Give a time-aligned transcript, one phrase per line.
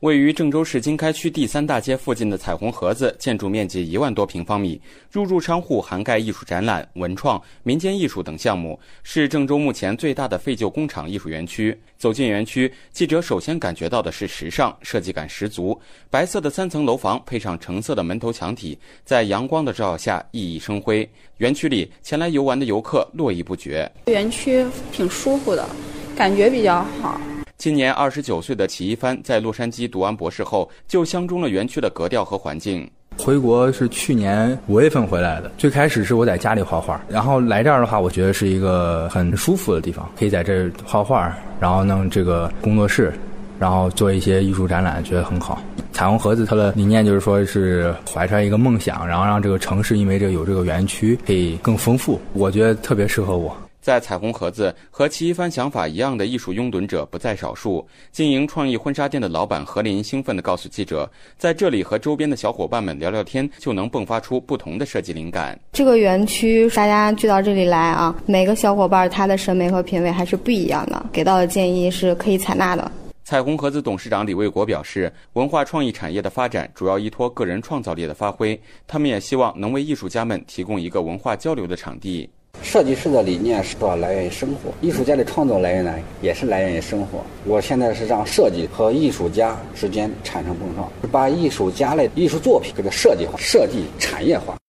[0.00, 4.80] 位于郑州市经开区第三大街附近的彩虹盒子，建筑面积一万多平方米，
[5.12, 11.78] 入驻商户涵盖艺术展览、文创、民间艺术等项目，是郑州目前最大的废旧工厂艺术园区。
[11.98, 15.78] 走进园区，记者首先感觉到的是时尚，设计感十足。
[16.08, 21.06] 白色的三层楼房配上橙色的门头墙体，在阳光的照耀下熠熠生辉。
[21.36, 23.90] 园区里前来游玩的游客络绎不绝。
[24.06, 25.68] 园区挺舒服的，
[26.16, 27.20] 感觉比较好。
[27.60, 32.90] 今年二十九岁的齐一帆在洛杉矶读完博士后，就相中了园区的格调和环境。
[33.18, 35.52] 回国是去年五月份回来的。
[35.58, 43.12] 最开始是我在家里画画，然后来这儿的话，我觉得是一个很舒服的地方，可以在这儿画画，然后弄这个工作室，
[43.58, 45.62] 然后做一些艺术展览，觉得很好。
[45.92, 53.54] 彩虹盒子它的理念就是说是怀揣一个梦想，然后让这个城市因为这有这个园区可以更丰富，我觉得特别适合我。
[53.80, 57.86] 在彩虹盒子和齐一帆想法一样的艺术拥趸者不在少数。
[58.12, 65.58] 经营创意婚纱店的老板何林兴奋地告诉记者，在这里和周边的小伙伴们聊聊天，就能迸发出不同的设计灵感。
[65.72, 72.92] 这个园区大家聚到这里来啊，每个小伙伴他的审美和品味还是不一样的，给到的建议是可以采纳的。
[73.22, 82.28] 彩虹盒子董事长李卫国表示，文化创意产业的发展主要依托个人创造力的发挥，他们也希望能为艺术家们提供一个文化交流的场地。
[82.62, 87.24] 设计师的理念是要来源于生活，艺术家的创作来源呢也是来源于生活。
[87.44, 94.54] 我现在是让设计和艺术家之间产生碰撞，把艺术家的艺术作品给它设计化、设计产业化。